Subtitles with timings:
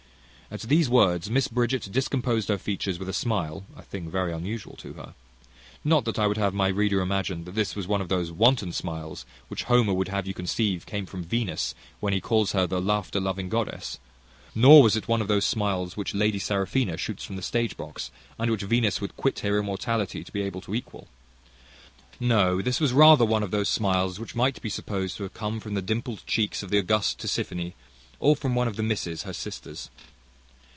[0.53, 4.75] At these words Mrs Bridget discomposed her features with a smile (a thing very unusual
[4.79, 5.13] to her).
[5.81, 8.73] Not that I would have my reader imagine, that this was one of those wanton
[8.73, 12.81] smiles which Homer would have you conceive came from Venus, when he calls her the
[12.81, 13.97] laughter loving goddess;
[14.53, 18.11] nor was it one of those smiles which Lady Seraphina shoots from the stage box,
[18.37, 21.07] and which Venus would quit her immortality to be able to equal.
[22.19, 25.61] No, this was rather one of those smiles which might be supposed to have come
[25.61, 27.71] from the dimpled cheeks of the august Tisiphone,
[28.19, 29.89] or from one of the misses, her sisters.